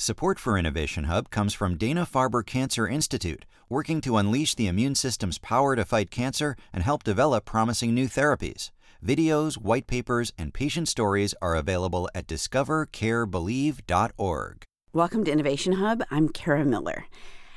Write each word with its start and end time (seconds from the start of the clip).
Support 0.00 0.38
for 0.38 0.56
Innovation 0.56 1.02
Hub 1.04 1.28
comes 1.28 1.54
from 1.54 1.76
Dana 1.76 2.06
Farber 2.06 2.46
Cancer 2.46 2.86
Institute, 2.86 3.44
working 3.68 4.00
to 4.02 4.16
unleash 4.16 4.54
the 4.54 4.68
immune 4.68 4.94
system's 4.94 5.38
power 5.38 5.74
to 5.74 5.84
fight 5.84 6.12
cancer 6.12 6.54
and 6.72 6.84
help 6.84 7.02
develop 7.02 7.44
promising 7.44 7.96
new 7.96 8.06
therapies. 8.06 8.70
Videos, 9.04 9.56
white 9.56 9.88
papers, 9.88 10.32
and 10.38 10.54
patient 10.54 10.86
stories 10.86 11.34
are 11.42 11.56
available 11.56 12.08
at 12.14 12.28
discovercarebelieve.org. 12.28 14.64
Welcome 14.92 15.24
to 15.24 15.32
Innovation 15.32 15.72
Hub. 15.72 16.04
I'm 16.12 16.28
Kara 16.28 16.64
Miller. 16.64 17.06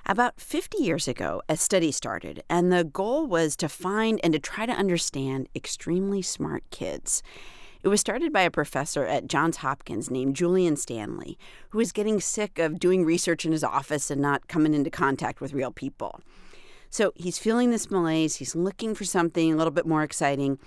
About 0.07 0.41
50 0.41 0.79
years 0.79 1.07
ago, 1.07 1.43
a 1.47 1.55
study 1.55 1.91
started, 1.91 2.41
and 2.49 2.73
the 2.73 2.83
goal 2.83 3.27
was 3.27 3.55
to 3.57 3.69
find 3.69 4.19
and 4.23 4.33
to 4.33 4.39
try 4.39 4.65
to 4.65 4.73
understand 4.73 5.47
extremely 5.55 6.23
smart 6.23 6.63
kids. 6.71 7.21
It 7.83 7.87
was 7.87 7.99
started 7.99 8.31
by 8.31 8.41
a 8.41 8.51
professor 8.51 9.05
at 9.05 9.27
Johns 9.27 9.57
Hopkins 9.57 10.11
named 10.11 10.35
Julian 10.35 10.75
Stanley, 10.75 11.39
who 11.71 11.79
was 11.79 11.91
getting 11.91 12.19
sick 12.19 12.59
of 12.59 12.79
doing 12.79 13.03
research 13.03 13.43
in 13.43 13.51
his 13.51 13.63
office 13.63 14.11
and 14.11 14.21
not 14.21 14.47
coming 14.47 14.75
into 14.75 14.91
contact 14.91 15.41
with 15.41 15.53
real 15.53 15.71
people. 15.71 16.21
So 16.91 17.11
he's 17.15 17.39
feeling 17.39 17.71
this 17.71 17.89
malaise, 17.89 18.35
he's 18.35 18.55
looking 18.55 18.93
for 18.93 19.03
something 19.03 19.51
a 19.51 19.55
little 19.55 19.71
bit 19.71 19.87
more 19.87 20.03
exciting, 20.03 20.59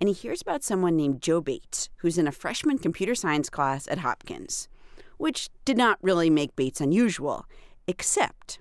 and 0.00 0.08
he 0.08 0.12
hears 0.12 0.42
about 0.42 0.64
someone 0.64 0.96
named 0.96 1.22
Joe 1.22 1.40
Bates, 1.40 1.88
who's 1.98 2.18
in 2.18 2.26
a 2.26 2.32
freshman 2.32 2.78
computer 2.78 3.14
science 3.14 3.48
class 3.48 3.86
at 3.86 3.98
Hopkins, 3.98 4.68
which 5.18 5.48
did 5.64 5.76
not 5.76 5.98
really 6.02 6.30
make 6.30 6.56
Bates 6.56 6.80
unusual, 6.80 7.46
except 7.86 8.58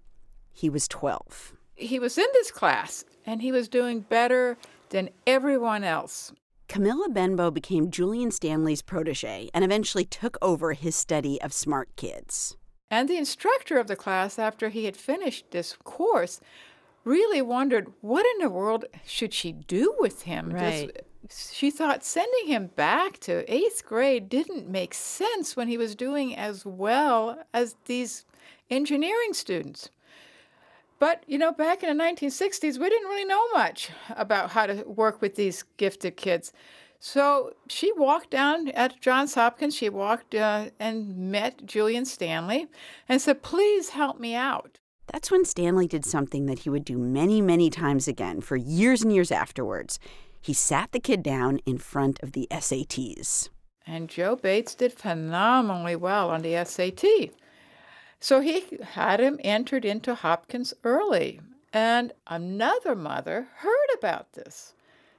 he 0.53 0.69
was 0.69 0.87
12. 0.87 1.53
He 1.73 1.97
was 1.97 2.19
in 2.19 2.27
this 2.33 2.51
class 2.51 3.03
and 3.25 3.41
he 3.41 3.51
was 3.51 3.67
doing 3.67 4.01
better 4.01 4.57
than 4.89 5.09
everyone 5.25 5.83
else. 5.83 6.31
Camilla 6.67 7.07
Benbow 7.09 7.51
became 7.51 7.91
Julian 7.91 8.31
Stanley's 8.31 8.81
protege 8.81 9.49
and 9.53 9.63
eventually 9.63 10.05
took 10.05 10.37
over 10.41 10.73
his 10.73 10.95
study 10.95 11.41
of 11.41 11.53
smart 11.53 11.95
kids. 11.95 12.57
And 12.89 13.09
the 13.09 13.17
instructor 13.17 13.77
of 13.77 13.87
the 13.87 13.95
class, 13.95 14.37
after 14.37 14.69
he 14.69 14.85
had 14.85 14.97
finished 14.97 15.51
this 15.51 15.75
course, 15.83 16.39
really 17.03 17.41
wondered 17.41 17.91
what 18.01 18.25
in 18.25 18.43
the 18.43 18.49
world 18.49 18.85
should 19.05 19.33
she 19.33 19.51
do 19.51 19.95
with 19.99 20.23
him? 20.23 20.49
Right. 20.49 20.91
Just, 21.27 21.55
she 21.55 21.71
thought 21.71 22.03
sending 22.03 22.47
him 22.47 22.67
back 22.67 23.19
to 23.21 23.51
eighth 23.51 23.85
grade 23.85 24.29
didn't 24.29 24.69
make 24.69 24.93
sense 24.93 25.55
when 25.55 25.67
he 25.67 25.77
was 25.77 25.95
doing 25.95 26.35
as 26.35 26.65
well 26.65 27.43
as 27.53 27.75
these 27.85 28.25
engineering 28.69 29.33
students. 29.33 29.89
But, 30.99 31.23
you 31.27 31.37
know, 31.37 31.51
back 31.51 31.83
in 31.83 31.95
the 31.95 32.03
1960s, 32.03 32.77
we 32.79 32.89
didn't 32.89 33.09
really 33.09 33.25
know 33.25 33.43
much 33.53 33.89
about 34.15 34.51
how 34.51 34.65
to 34.65 34.83
work 34.83 35.21
with 35.21 35.35
these 35.35 35.63
gifted 35.77 36.15
kids. 36.15 36.53
So 36.99 37.53
she 37.67 37.91
walked 37.93 38.31
down 38.31 38.69
at 38.69 39.01
Johns 39.01 39.35
Hopkins, 39.35 39.75
she 39.75 39.89
walked 39.89 40.33
uh, 40.33 40.69
and 40.79 41.15
met 41.31 41.65
Julian 41.65 42.05
Stanley 42.05 42.67
and 43.09 43.21
said, 43.21 43.43
Please 43.43 43.89
help 43.89 44.19
me 44.19 44.33
out. 44.33 44.79
That's 45.11 45.29
when 45.29 45.45
Stanley 45.45 45.87
did 45.87 46.05
something 46.05 46.47
that 46.47 46.59
he 46.59 46.69
would 46.69 46.85
do 46.85 46.97
many, 46.97 47.41
many 47.41 47.69
times 47.69 48.07
again 48.07 48.41
for 48.41 48.55
years 48.55 49.03
and 49.03 49.13
years 49.13 49.31
afterwards. 49.31 49.99
He 50.41 50.53
sat 50.53 50.91
the 50.93 50.99
kid 50.99 51.21
down 51.21 51.59
in 51.65 51.77
front 51.77 52.21
of 52.23 52.31
the 52.31 52.47
SATs. 52.49 53.49
And 53.85 54.09
Joe 54.09 54.35
Bates 54.35 54.73
did 54.73 54.93
phenomenally 54.93 55.95
well 55.95 56.31
on 56.31 56.41
the 56.41 56.63
SAT. 56.65 57.03
So 58.25 58.39
he 58.39 58.65
had 58.81 59.19
him 59.19 59.39
entered 59.43 59.85
into 59.85 60.15
Hopkins 60.15 60.73
early. 60.83 61.41
And 61.71 62.11
another 62.25 62.95
mother 62.95 63.49
heard 63.57 63.89
about 63.99 64.33
this. 64.33 64.73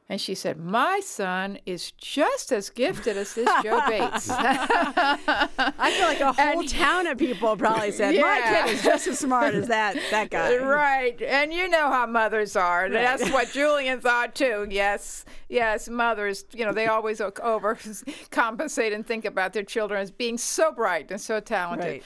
And 0.09 0.21
she 0.21 0.35
said, 0.35 0.57
My 0.59 0.99
son 0.99 1.61
is 1.67 1.93
just 1.93 2.51
as 2.51 2.69
gifted 2.69 3.17
as 3.17 3.33
this 3.37 3.49
Joe 3.63 3.81
Bates. 3.87 4.29
I 4.31 5.93
feel 5.97 6.09
like 6.09 6.19
a 6.19 6.33
whole 6.43 6.61
and, 6.63 6.69
town 6.69 7.07
of 7.07 7.17
people 7.17 7.57
probably 7.57 7.93
said, 7.93 8.17
yeah. 8.17 8.23
My 8.23 8.41
kid 8.41 8.75
is 8.75 8.83
just 8.83 9.07
as 9.07 9.21
smart 9.21 9.55
as 9.55 9.69
that, 9.69 9.97
that 10.11 10.31
guy. 10.31 10.57
Right. 10.67 11.23
And 11.23 11.53
you 11.53 11.69
know 11.69 11.89
how 11.89 12.07
mothers 12.07 12.57
are. 12.57 12.89
Right. 12.89 12.93
That's 12.93 13.31
what 13.31 13.53
Julian 13.53 14.01
thought 14.01 14.35
too. 14.35 14.67
Yes. 14.69 15.25
Yes. 15.49 15.89
Mothers, 15.89 16.45
you 16.53 16.65
know, 16.65 16.73
they 16.73 16.89
always 16.89 17.21
overcompensate 17.21 18.93
and 18.93 19.07
think 19.07 19.25
about 19.25 19.53
their 19.53 19.63
children 19.63 20.03
as 20.03 20.11
being 20.11 20.39
so 20.39 20.73
bright 20.73 21.13
and 21.13 21.21
so 21.21 21.39
talented. 21.39 21.87
Right. 21.87 22.03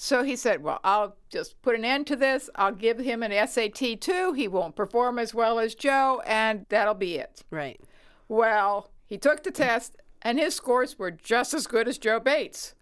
So 0.00 0.22
he 0.22 0.36
said, 0.36 0.62
Well, 0.62 0.78
I'll 0.84 1.16
just 1.28 1.60
put 1.60 1.74
an 1.74 1.84
end 1.84 2.06
to 2.06 2.14
this. 2.14 2.48
I'll 2.54 2.70
give 2.70 3.00
him 3.00 3.20
an 3.20 3.48
SAT 3.48 4.00
too. 4.00 4.32
He 4.32 4.46
won't 4.46 4.76
perform 4.76 5.18
as 5.18 5.34
well 5.34 5.58
as 5.58 5.74
Joe, 5.74 6.22
and 6.24 6.66
that'll 6.68 6.94
be 6.94 7.16
it. 7.16 7.42
Right. 7.50 7.80
Well, 8.28 8.92
he 9.06 9.18
took 9.18 9.42
the 9.42 9.50
test, 9.50 9.96
and 10.22 10.38
his 10.38 10.54
scores 10.54 11.00
were 11.00 11.10
just 11.10 11.52
as 11.52 11.66
good 11.66 11.88
as 11.88 11.98
Joe 11.98 12.20
Bates. 12.20 12.76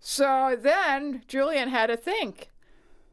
So 0.00 0.58
then 0.60 1.22
Julian 1.28 1.68
had 1.68 1.86
to 1.86 1.96
think, 1.96 2.50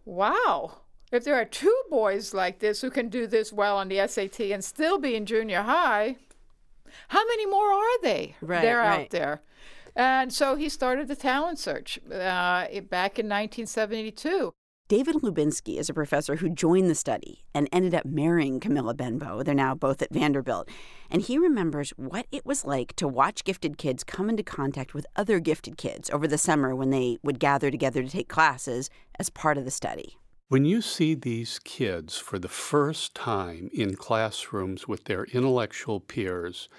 Wow, 0.06 0.78
if 1.12 1.24
there 1.24 1.36
are 1.36 1.46
two 1.46 1.84
boys 1.92 2.34
like 2.34 2.58
this 2.58 2.82
who 2.82 2.90
can 2.90 3.10
do 3.10 3.28
this 3.28 3.54
well 3.54 3.78
on 3.78 3.90
the 3.90 4.08
SAT 4.08 4.40
and 4.40 4.64
still 4.64 4.98
be 4.98 5.14
in 5.14 5.28
junior 5.28 5.62
high, 5.62 6.16
how 7.10 7.24
many 7.28 7.46
more 7.46 7.72
are 7.72 8.02
they? 8.02 8.36
Right, 8.42 8.64
They're 8.64 8.80
right. 8.80 9.02
out 9.02 9.10
there. 9.12 9.44
And 9.96 10.34
so 10.34 10.56
he 10.56 10.70
started 10.70 11.08
the 11.08 11.16
talent 11.16 11.60
search 11.60 12.00
uh, 12.08 12.68
back 12.90 13.18
in 13.18 13.28
1972. 13.28 14.54
David 14.88 15.16
Lubinski 15.16 15.80
is 15.80 15.90
a 15.90 15.96
professor 15.96 16.36
who 16.36 16.48
joined 16.48 16.92
the 16.92 16.96
study 16.96 17.44
and 17.56 17.68
ended 17.72 17.96
up 17.96 18.06
marrying 18.06 18.60
Camilla 18.60 18.94
Benbow. 18.94 19.42
They're 19.42 19.56
now 19.56 19.74
both 19.74 20.00
at 20.04 20.14
Vanderbilt. 20.14 20.70
And 21.10 21.24
he 21.24 21.40
remembers 21.40 21.90
what 21.98 22.28
it 22.32 22.46
was 22.46 22.66
like 22.66 22.96
to 22.98 23.08
watch 23.08 23.44
gifted 23.44 23.80
kids 23.80 24.04
come 24.04 24.30
into 24.30 24.44
contact 24.44 24.94
with 24.94 25.08
other 25.16 25.40
gifted 25.40 25.78
kids 25.78 26.12
over 26.12 26.28
the 26.28 26.38
summer 26.38 26.76
when 26.76 26.92
they 26.92 27.18
would 27.24 27.40
gather 27.40 27.72
together 27.72 28.04
to 28.04 28.10
take 28.10 28.30
classes 28.30 28.92
as 29.18 29.32
part 29.32 29.58
of 29.58 29.66
the 29.66 29.72
study. 29.72 30.20
When 30.50 30.66
you 30.66 30.84
see 30.84 31.16
these 31.16 31.58
kids 31.58 32.20
for 32.20 32.38
the 32.38 32.48
first 32.48 33.16
time 33.16 33.72
in 33.74 33.96
classrooms 33.96 34.88
with 34.88 35.06
their 35.06 35.24
intellectual 35.24 36.00
peers, 36.00 36.70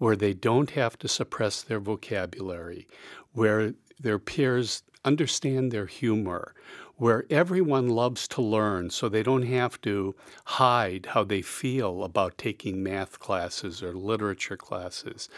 where 0.00 0.16
they 0.16 0.32
don't 0.32 0.70
have 0.70 0.98
to 0.98 1.06
suppress 1.06 1.60
their 1.60 1.78
vocabulary, 1.78 2.88
where 3.34 3.74
their 4.00 4.18
peers 4.18 4.82
understand 5.04 5.70
their 5.70 5.84
humor, 5.84 6.54
where 6.96 7.26
everyone 7.28 7.86
loves 7.86 8.26
to 8.26 8.40
learn 8.40 8.88
so 8.88 9.10
they 9.10 9.22
don't 9.22 9.42
have 9.42 9.78
to 9.82 10.14
hide 10.46 11.04
how 11.10 11.22
they 11.22 11.42
feel 11.42 12.02
about 12.02 12.38
taking 12.38 12.82
math 12.82 13.18
classes 13.18 13.82
or 13.82 13.92
literature 13.92 14.56
classes 14.56 15.28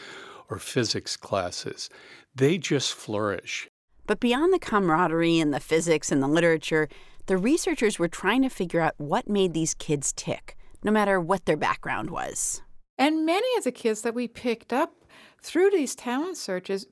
or 0.49 0.61
physics 0.61 1.17
classes. 1.17 1.91
They 2.33 2.57
just 2.57 2.95
flourish. 2.95 3.69
But 4.07 4.21
beyond 4.21 4.53
the 4.53 4.61
camaraderie 4.61 5.41
and 5.41 5.53
the 5.53 5.59
physics 5.59 6.13
and 6.13 6.23
the 6.23 6.29
literature, 6.29 6.89
the 7.27 7.37
researchers 7.37 7.99
were 7.99 8.07
trying 8.07 8.43
to 8.43 8.49
figure 8.49 8.81
out 8.81 8.95
what 8.99 9.29
made 9.29 9.55
these 9.55 9.75
kids 9.75 10.13
tick, 10.13 10.57
no 10.85 10.93
matter 10.93 11.21
what 11.21 11.47
their 11.47 11.57
background 11.57 12.11
was. 12.11 12.63
And 12.99 13.27
many 13.27 13.49
of 13.57 13.65
the 13.65 13.73
kids 13.73 14.03
that 14.03 14.15
we 14.15 14.29
picked 14.29 14.73
up 14.73 15.05
through 15.41 15.71
these 15.71 15.95
talent 15.95 16.37
searches, 16.37 16.87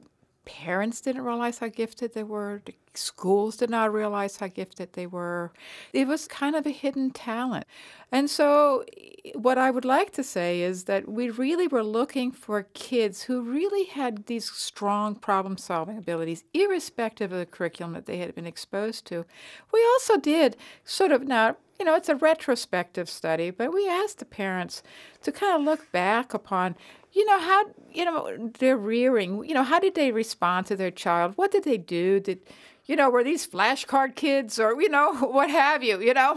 parents 0.59 1.01
didn't 1.01 1.23
realize 1.23 1.59
how 1.59 1.69
gifted 1.69 2.13
they 2.13 2.25
were. 2.25 2.61
The 2.65 2.75
schools 2.95 3.57
did 3.57 3.71
not 3.71 3.93
realize 3.93 4.39
how 4.39 4.49
gifted 4.49 4.95
they 4.95 5.07
were. 5.07 5.53
It 5.93 6.09
was 6.09 6.27
kind 6.27 6.57
of 6.57 6.67
a 6.67 6.71
hidden 6.71 7.13
talent. 7.13 7.67
And 8.11 8.29
so, 8.29 8.85
what 9.35 9.59
I 9.59 9.71
would 9.71 9.85
like 9.85 10.11
to 10.13 10.25
say 10.25 10.63
is 10.63 10.85
that 10.85 11.09
we 11.09 11.31
really 11.31 11.69
were 11.69 11.85
looking 11.85 12.33
for 12.33 12.65
kids 12.75 13.23
who 13.23 13.43
really 13.43 13.85
had 13.85 14.27
these 14.27 14.51
strong 14.51 15.15
problem 15.15 15.57
solving 15.57 15.99
abilities, 15.99 16.43
irrespective 16.53 17.31
of 17.31 17.39
the 17.39 17.47
curriculum 17.47 17.93
that 17.93 18.07
they 18.07 18.19
had 18.19 18.35
been 18.35 18.47
exposed 18.47 19.05
to. 19.07 19.25
We 19.73 19.85
also 19.93 20.17
did 20.17 20.57
sort 20.85 21.13
of 21.13 21.23
now 21.23 21.57
you 21.79 21.87
know, 21.87 21.95
it's 21.95 22.11
a 22.11 22.15
retrospective 22.15 23.09
study, 23.09 23.51
but 23.51 23.73
we 23.73 23.89
asked 23.89 24.19
the 24.19 24.27
parents 24.27 24.83
to 25.23 25.33
kind 25.33 25.57
of 25.57 25.63
look 25.63 25.91
back 25.93 26.35
upon, 26.35 26.77
you 27.13 27.25
know, 27.27 27.39
how, 27.41 27.65
you 27.93 28.05
know, 28.05 28.51
they're 28.59 28.77
rearing, 28.77 29.45
you 29.45 29.55
know, 29.55 29.65
how 29.65 29.81
did 29.81 29.95
they 29.95 30.13
respond 30.13 30.67
to 30.67 30.77
their 30.77 30.91
child? 30.91 31.33
What 31.37 31.51
did 31.51 31.65
they 31.65 31.79
do? 31.79 32.21
Did, 32.21 32.41
you 32.87 32.97
know, 32.97 33.11
were 33.11 33.25
these 33.25 33.47
flashcard 33.47 34.15
kids 34.15 34.59
or, 34.59 34.81
you 34.81 34.89
know, 34.89 35.15
what 35.21 35.51
have 35.51 35.83
you, 35.83 36.01
you 36.01 36.15
know? 36.15 36.37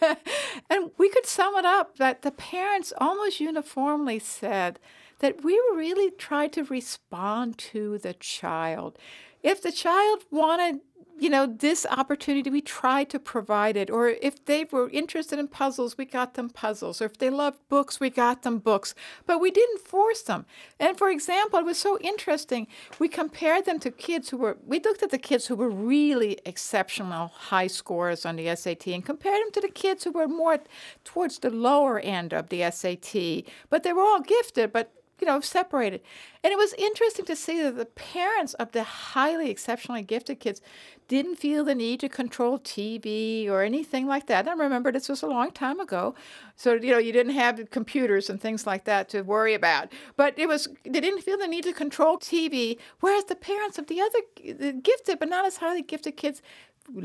and 0.70 0.90
we 0.98 1.08
could 1.08 1.26
sum 1.26 1.56
it 1.56 1.64
up 1.64 1.98
that 1.98 2.22
the 2.22 2.30
parents 2.30 2.92
almost 2.98 3.40
uniformly 3.40 4.18
said 4.18 4.78
that 5.18 5.44
we 5.44 5.54
really 5.74 6.10
tried 6.10 6.52
to 6.52 6.64
respond 6.64 7.58
to 7.58 7.98
the 7.98 8.14
child. 8.14 8.98
If 9.42 9.62
the 9.62 9.72
child 9.72 10.24
wanted 10.30 10.80
you 11.18 11.30
know, 11.30 11.46
this 11.46 11.86
opportunity, 11.90 12.50
we 12.50 12.60
tried 12.60 13.08
to 13.10 13.18
provide 13.18 13.76
it. 13.76 13.90
Or 13.90 14.08
if 14.08 14.44
they 14.44 14.64
were 14.64 14.90
interested 14.90 15.38
in 15.38 15.48
puzzles, 15.48 15.96
we 15.96 16.04
got 16.04 16.34
them 16.34 16.50
puzzles. 16.50 17.00
Or 17.00 17.06
if 17.06 17.18
they 17.18 17.30
loved 17.30 17.58
books, 17.68 18.00
we 18.00 18.10
got 18.10 18.42
them 18.42 18.58
books. 18.58 18.94
But 19.24 19.40
we 19.40 19.50
didn't 19.50 19.80
force 19.80 20.22
them. 20.22 20.44
And 20.80 20.98
for 20.98 21.10
example, 21.10 21.60
it 21.60 21.64
was 21.64 21.78
so 21.78 21.98
interesting. 22.00 22.66
We 22.98 23.08
compared 23.08 23.64
them 23.64 23.78
to 23.80 23.90
kids 23.90 24.30
who 24.30 24.38
were, 24.38 24.56
we 24.66 24.80
looked 24.80 25.02
at 25.02 25.10
the 25.10 25.18
kids 25.18 25.46
who 25.46 25.54
were 25.54 25.70
really 25.70 26.38
exceptional 26.44 27.28
high 27.28 27.68
scores 27.68 28.26
on 28.26 28.36
the 28.36 28.54
SAT 28.54 28.88
and 28.88 29.04
compared 29.04 29.40
them 29.40 29.52
to 29.52 29.60
the 29.60 29.68
kids 29.68 30.04
who 30.04 30.12
were 30.12 30.28
more 30.28 30.58
towards 31.04 31.38
the 31.38 31.50
lower 31.50 32.00
end 32.00 32.32
of 32.32 32.48
the 32.48 32.68
SAT. 32.70 33.44
But 33.70 33.84
they 33.84 33.92
were 33.92 34.02
all 34.02 34.20
gifted, 34.20 34.72
but 34.72 34.92
you 35.20 35.26
know, 35.26 35.40
separated. 35.40 36.00
And 36.42 36.52
it 36.52 36.56
was 36.56 36.74
interesting 36.74 37.24
to 37.26 37.36
see 37.36 37.62
that 37.62 37.76
the 37.76 37.86
parents 37.86 38.54
of 38.54 38.72
the 38.72 38.82
highly 38.82 39.50
exceptionally 39.50 40.02
gifted 40.02 40.40
kids 40.40 40.60
didn't 41.08 41.36
feel 41.36 41.64
the 41.64 41.74
need 41.74 42.00
to 42.00 42.08
control 42.08 42.58
TV 42.58 43.48
or 43.48 43.62
anything 43.62 44.06
like 44.06 44.26
that. 44.26 44.46
And 44.48 44.58
remember, 44.58 44.90
this 44.90 45.08
was 45.08 45.22
a 45.22 45.26
long 45.26 45.50
time 45.50 45.80
ago. 45.80 46.14
So, 46.56 46.74
you 46.74 46.92
know, 46.92 46.98
you 46.98 47.12
didn't 47.12 47.34
have 47.34 47.70
computers 47.70 48.30
and 48.30 48.40
things 48.40 48.66
like 48.66 48.84
that 48.84 49.08
to 49.10 49.22
worry 49.22 49.54
about. 49.54 49.92
But 50.16 50.38
it 50.38 50.48
was, 50.48 50.68
they 50.84 51.00
didn't 51.00 51.22
feel 51.22 51.38
the 51.38 51.46
need 51.46 51.64
to 51.64 51.72
control 51.72 52.18
TV, 52.18 52.78
whereas 53.00 53.24
the 53.24 53.36
parents 53.36 53.78
of 53.78 53.86
the 53.86 54.00
other 54.00 54.18
the 54.36 54.72
gifted 54.72 55.18
but 55.18 55.28
not 55.28 55.44
as 55.44 55.58
highly 55.58 55.82
gifted 55.82 56.16
kids 56.16 56.42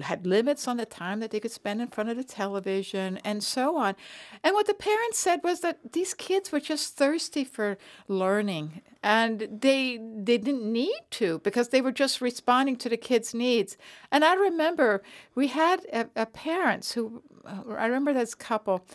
had 0.01 0.27
limits 0.27 0.67
on 0.67 0.77
the 0.77 0.85
time 0.85 1.19
that 1.19 1.31
they 1.31 1.39
could 1.39 1.51
spend 1.51 1.81
in 1.81 1.87
front 1.87 2.09
of 2.09 2.17
the 2.17 2.23
television 2.23 3.17
and 3.23 3.43
so 3.43 3.77
on. 3.77 3.95
And 4.43 4.53
what 4.53 4.67
the 4.67 4.73
parents 4.73 5.19
said 5.19 5.41
was 5.43 5.61
that 5.61 5.93
these 5.93 6.13
kids 6.13 6.51
were 6.51 6.59
just 6.59 6.95
thirsty 6.95 7.43
for 7.43 7.77
learning 8.07 8.81
and 9.01 9.47
they 9.61 9.97
they 9.97 10.37
didn't 10.37 10.71
need 10.71 11.01
to 11.11 11.39
because 11.39 11.69
they 11.69 11.81
were 11.81 11.91
just 11.91 12.21
responding 12.21 12.75
to 12.77 12.89
the 12.89 12.97
kids' 12.97 13.33
needs. 13.33 13.77
And 14.11 14.25
I 14.25 14.35
remember 14.35 15.01
we 15.35 15.47
had 15.47 15.85
a, 15.93 16.07
a 16.15 16.25
parents 16.25 16.93
who 16.93 17.23
I 17.45 17.85
remember 17.85 18.13
this 18.13 18.35
couple 18.35 18.85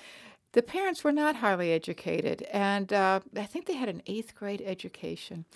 the 0.53 0.63
parents 0.63 1.03
were 1.03 1.13
not 1.13 1.37
highly 1.37 1.73
educated, 1.73 2.43
and 2.53 2.93
uh, 2.93 3.21
I 3.37 3.43
think 3.45 3.67
they 3.67 3.75
had 3.75 3.89
an 3.89 4.03
eighth 4.07 4.37
grade 4.37 4.63
education. 4.65 5.47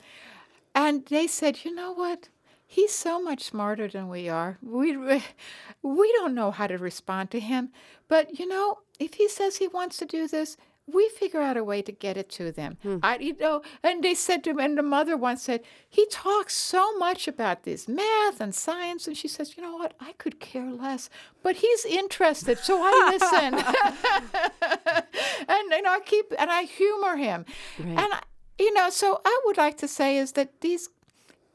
And 0.74 1.06
they 1.06 1.28
said, 1.28 1.64
you 1.64 1.72
know 1.72 1.92
what? 1.92 2.28
He's 2.70 2.93
so 2.93 3.20
much 3.20 3.44
smarter 3.44 3.88
than 3.88 4.11
we 4.11 4.29
are. 4.29 4.59
We 4.62 4.94
we 5.82 6.12
don't 6.12 6.35
know 6.35 6.50
how 6.50 6.67
to 6.67 6.76
respond 6.76 7.31
to 7.31 7.41
him, 7.41 7.70
but 8.09 8.38
you 8.38 8.47
know, 8.47 8.81
if 9.00 9.15
he 9.15 9.26
says 9.26 9.56
he 9.56 9.69
wants 9.69 9.97
to 9.97 10.05
do 10.05 10.29
this, 10.29 10.59
we 10.87 11.09
figure 11.09 11.41
out 11.41 11.56
a 11.56 11.65
way 11.65 11.81
to 11.81 11.93
get 11.93 12.19
it 12.19 12.29
to 12.31 12.53
them. 12.53 12.76
Hmm. 12.82 12.99
I, 13.03 13.17
you 13.19 13.37
know, 13.38 13.62
and 13.82 14.05
they 14.05 14.15
said 14.15 14.44
to 14.44 14.50
him, 14.50 14.61
and 14.61 14.76
the 14.76 14.82
mother 14.82 15.17
once 15.17 15.43
said, 15.43 15.62
he 15.88 16.06
talks 16.11 16.56
so 16.56 16.97
much 16.99 17.26
about 17.26 17.65
this 17.65 17.88
math 17.88 18.41
and 18.41 18.55
science, 18.55 19.06
and 19.06 19.17
she 19.17 19.29
says, 19.29 19.56
you 19.56 19.62
know 19.62 19.76
what, 19.76 19.94
I 19.99 20.12
could 20.12 20.38
care 20.38 20.70
less, 20.70 21.09
but 21.43 21.56
he's 21.56 21.87
interested, 21.87 22.59
so 22.59 22.81
I 22.82 23.11
listen, 23.12 23.55
and 25.49 25.69
know, 25.82 25.91
I 25.91 26.00
keep 26.05 26.32
and 26.38 26.50
I 26.50 26.62
humor 26.62 27.17
him, 27.17 27.44
right. 27.79 27.99
and 27.99 28.12
you 28.59 28.75
know, 28.75 28.91
so 28.91 29.20
I 29.25 29.41
would 29.47 29.56
like 29.56 29.79
to 29.79 29.88
say 29.88 30.19
is 30.19 30.32
that 30.32 30.61
these, 30.61 30.88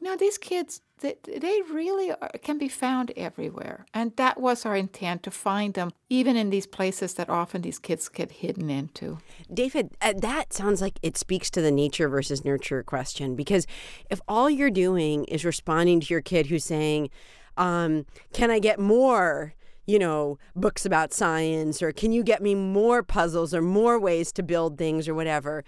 you 0.00 0.08
know, 0.08 0.16
these 0.16 0.38
kids 0.38 0.80
they, 1.00 1.60
really 1.70 2.12
are, 2.12 2.30
can 2.42 2.58
be 2.58 2.68
found 2.68 3.12
everywhere. 3.16 3.86
And 3.92 4.16
that 4.16 4.40
was 4.40 4.64
our 4.64 4.76
intent 4.76 5.22
to 5.24 5.30
find 5.30 5.74
them, 5.74 5.92
even 6.08 6.36
in 6.36 6.50
these 6.50 6.66
places 6.66 7.14
that 7.14 7.28
often 7.28 7.62
these 7.62 7.78
kids 7.78 8.08
get 8.08 8.30
hidden 8.30 8.70
into. 8.70 9.18
David, 9.52 9.90
uh, 10.00 10.14
that 10.16 10.52
sounds 10.52 10.80
like 10.80 10.98
it 11.02 11.16
speaks 11.16 11.50
to 11.50 11.60
the 11.60 11.70
nature 11.70 12.08
versus 12.08 12.44
nurture 12.44 12.82
question. 12.82 13.34
Because 13.34 13.66
if 14.10 14.20
all 14.28 14.48
you're 14.48 14.70
doing 14.70 15.24
is 15.24 15.44
responding 15.44 16.00
to 16.00 16.06
your 16.14 16.22
kid 16.22 16.46
who's 16.46 16.64
saying, 16.64 17.10
um, 17.56 18.06
Can 18.32 18.50
I 18.50 18.58
get 18.58 18.78
more? 18.78 19.54
you 19.86 19.98
know, 19.98 20.38
books 20.56 20.86
about 20.86 21.12
science, 21.12 21.82
or 21.82 21.92
can 21.92 22.10
you 22.10 22.22
get 22.22 22.42
me 22.42 22.54
more 22.54 23.02
puzzles 23.02 23.52
or 23.52 23.60
more 23.60 24.00
ways 24.00 24.32
to 24.32 24.42
build 24.42 24.78
things 24.78 25.06
or 25.06 25.14
whatever? 25.14 25.62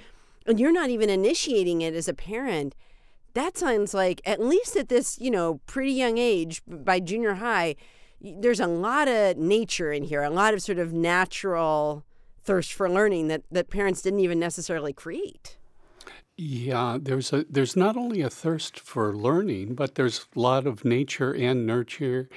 And 0.46 0.58
you're 0.58 0.73
not 0.73 0.88
even 0.88 1.11
initiating 1.11 1.82
it 1.82 1.94
as 1.94 2.08
a 2.08 2.14
parent 2.14 2.75
that 3.37 3.56
sounds 3.56 3.94
like 3.94 4.21
at 4.25 4.41
least 4.41 4.77
at 4.77 4.88
this 4.88 5.19
you 5.21 5.31
know 5.31 5.61
pretty 5.67 5.93
young 5.93 6.19
age 6.19 6.62
by 6.67 6.99
junior 6.99 7.35
high 7.35 7.77
there's 8.21 8.61
a 8.61 8.67
lot 8.67 9.09
of 9.09 9.37
nature 9.37 9.93
in 9.93 10.03
here 10.05 10.23
a 10.23 10.31
lot 10.31 10.55
of 10.55 10.62
sort 10.62 10.79
of 10.79 10.93
natural 10.93 12.05
thirst 12.47 12.73
for 12.73 12.88
learning 12.88 13.29
that 13.29 13.43
that 13.50 13.69
parents 13.69 14.00
didn't 14.00 14.21
even 14.21 14.38
necessarily 14.38 14.93
create. 14.93 15.59
Yeah 16.38 16.99
there's 17.00 17.33
a 17.33 17.44
there's 17.50 17.77
not 17.77 17.97
only 17.97 18.23
a 18.23 18.31
thirst 18.31 18.79
for 18.79 19.15
learning 19.15 19.75
but 19.75 19.97
there's 19.97 20.27
a 20.35 20.41
lot 20.41 20.67
of 20.67 20.85
nature 20.85 21.33
and 21.33 21.67
nurture 21.67 22.29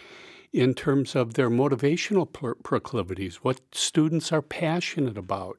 in 0.52 0.74
terms 0.74 1.16
of 1.16 1.36
their 1.36 1.50
motivational 1.50 2.28
proclivities 2.64 3.38
what 3.38 3.62
students 3.72 4.32
are 4.32 4.42
passionate 4.42 5.18
about. 5.18 5.58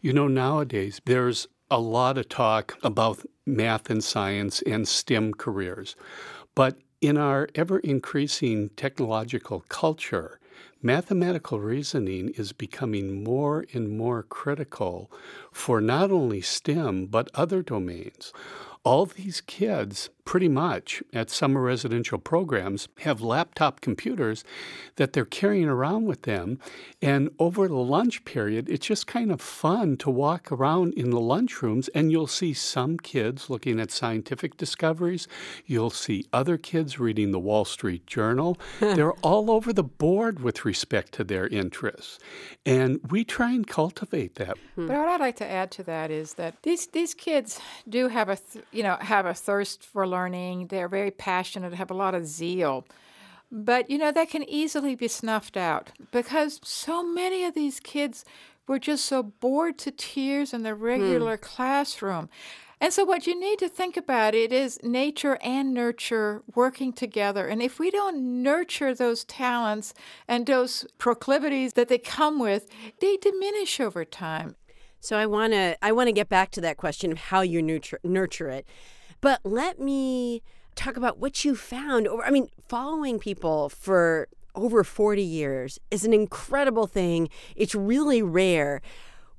You 0.00 0.12
know 0.12 0.28
nowadays 0.28 1.00
there's 1.04 1.48
a 1.72 1.80
lot 1.80 2.18
of 2.18 2.28
talk 2.28 2.76
about 2.82 3.24
math 3.46 3.88
and 3.88 4.04
science 4.04 4.60
and 4.66 4.86
STEM 4.86 5.32
careers. 5.32 5.96
But 6.54 6.76
in 7.00 7.16
our 7.16 7.48
ever 7.54 7.78
increasing 7.78 8.68
technological 8.76 9.64
culture, 9.70 10.38
mathematical 10.82 11.60
reasoning 11.60 12.28
is 12.36 12.52
becoming 12.52 13.24
more 13.24 13.64
and 13.72 13.96
more 13.96 14.22
critical 14.22 15.10
for 15.50 15.80
not 15.80 16.12
only 16.12 16.42
STEM, 16.42 17.06
but 17.06 17.30
other 17.32 17.62
domains. 17.62 18.34
All 18.84 19.06
these 19.06 19.40
kids 19.40 20.10
pretty 20.24 20.48
much 20.48 21.02
at 21.12 21.30
summer 21.30 21.60
residential 21.60 22.18
programs 22.18 22.88
have 23.00 23.20
laptop 23.20 23.80
computers 23.80 24.44
that 24.96 25.12
they're 25.12 25.24
carrying 25.24 25.68
around 25.68 26.04
with 26.04 26.22
them. 26.22 26.58
And 27.00 27.30
over 27.38 27.66
the 27.66 27.74
lunch 27.74 28.24
period, 28.24 28.68
it's 28.68 28.86
just 28.86 29.06
kind 29.06 29.32
of 29.32 29.40
fun 29.40 29.96
to 29.98 30.10
walk 30.10 30.52
around 30.52 30.94
in 30.94 31.10
the 31.10 31.20
lunchrooms 31.20 31.88
and 31.94 32.12
you'll 32.12 32.26
see 32.26 32.52
some 32.52 32.98
kids 32.98 33.50
looking 33.50 33.80
at 33.80 33.90
scientific 33.90 34.56
discoveries. 34.56 35.26
You'll 35.66 35.90
see 35.90 36.26
other 36.32 36.56
kids 36.56 37.00
reading 37.00 37.32
the 37.32 37.40
Wall 37.40 37.64
Street 37.64 38.06
Journal. 38.06 38.58
they're 38.80 39.12
all 39.14 39.50
over 39.50 39.72
the 39.72 39.82
board 39.82 40.40
with 40.40 40.64
respect 40.64 41.12
to 41.12 41.24
their 41.24 41.48
interests. 41.48 42.18
And 42.64 43.00
we 43.10 43.24
try 43.24 43.50
and 43.50 43.66
cultivate 43.66 44.36
that. 44.36 44.56
But 44.76 44.88
what 44.88 45.08
I'd 45.08 45.20
like 45.20 45.36
to 45.36 45.50
add 45.50 45.70
to 45.72 45.82
that 45.84 46.10
is 46.10 46.34
that 46.34 46.62
these, 46.62 46.86
these 46.86 47.12
kids 47.12 47.60
do 47.88 48.08
have 48.08 48.28
a, 48.28 48.36
th- 48.36 48.64
you 48.72 48.82
know, 48.82 48.96
have 49.00 49.26
a 49.26 49.34
thirst 49.34 49.84
for 49.84 50.06
learning. 50.06 50.68
They're 50.68 50.88
very 50.88 51.10
passionate, 51.10 51.74
have 51.74 51.90
a 51.90 51.94
lot 51.94 52.14
of 52.14 52.26
zeal. 52.26 52.86
But, 53.50 53.90
you 53.90 53.98
know, 53.98 54.10
that 54.12 54.30
can 54.30 54.48
easily 54.48 54.94
be 54.94 55.08
snuffed 55.08 55.56
out 55.56 55.92
because 56.10 56.58
so 56.64 57.02
many 57.02 57.44
of 57.44 57.54
these 57.54 57.80
kids 57.80 58.24
were 58.66 58.78
just 58.78 59.04
so 59.04 59.22
bored 59.22 59.78
to 59.78 59.90
tears 59.90 60.54
in 60.54 60.62
the 60.62 60.74
hmm. 60.74 60.82
regular 60.82 61.36
hmm. 61.36 61.44
classroom. 61.44 62.28
And 62.80 62.92
so, 62.92 63.04
what 63.04 63.28
you 63.28 63.38
need 63.38 63.60
to 63.60 63.68
think 63.68 63.96
about 63.96 64.34
it 64.34 64.52
is 64.52 64.80
nature 64.82 65.38
and 65.40 65.72
nurture 65.72 66.42
working 66.56 66.92
together. 66.92 67.46
And 67.46 67.62
if 67.62 67.78
we 67.78 67.92
don't 67.92 68.42
nurture 68.42 68.92
those 68.92 69.22
talents 69.22 69.94
and 70.26 70.46
those 70.46 70.84
proclivities 70.98 71.74
that 71.74 71.86
they 71.86 71.98
come 71.98 72.40
with, 72.40 72.68
they 72.98 73.18
diminish 73.18 73.78
over 73.78 74.04
time. 74.04 74.56
So, 75.02 75.16
I 75.16 75.26
want 75.26 75.52
to 75.52 75.76
I 75.82 75.90
want 75.90 76.06
to 76.06 76.12
get 76.12 76.28
back 76.28 76.52
to 76.52 76.60
that 76.60 76.76
question 76.76 77.10
of 77.10 77.18
how 77.18 77.40
you 77.40 77.60
nurture 77.60 77.98
nurture 78.04 78.48
it. 78.48 78.66
But 79.20 79.40
let 79.44 79.80
me 79.80 80.42
talk 80.74 80.96
about 80.96 81.18
what 81.18 81.44
you 81.44 81.54
found 81.54 82.06
over, 82.06 82.24
I 82.24 82.30
mean, 82.30 82.48
following 82.68 83.18
people 83.18 83.68
for 83.68 84.28
over 84.54 84.84
40 84.84 85.22
years 85.22 85.78
is 85.90 86.04
an 86.04 86.12
incredible 86.12 86.86
thing. 86.86 87.28
It's 87.56 87.74
really 87.74 88.22
rare. 88.22 88.80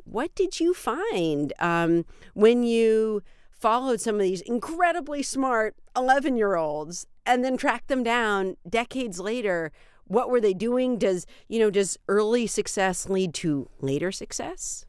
What 0.04 0.36
did 0.36 0.60
you 0.60 0.74
find 0.74 1.54
um, 1.60 2.06
when 2.34 2.64
you 2.64 3.24
followed 3.52 4.02
some 4.02 4.16
of 4.16 4.22
these 4.22 4.42
incredibly 4.42 5.24
smart 5.24 5.76
11 5.96 6.36
year 6.36 6.56
olds 6.56 7.08
and 7.26 7.44
then 7.44 7.56
tracked 7.56 7.88
them 7.88 8.04
down 8.04 8.58
decades 8.68 9.20
later? 9.20 9.72
What 10.06 10.30
were 10.30 10.42
they 10.42 10.54
doing? 10.54 10.98
Does, 10.98 11.26
you 11.48 11.60
know, 11.60 11.70
does 11.70 11.98
early 12.10 12.48
success 12.48 13.10
lead 13.10 13.34
to 13.36 13.70
later 13.80 14.12
success? 14.12 14.86